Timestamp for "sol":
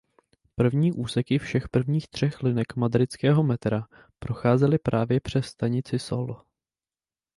5.99-6.41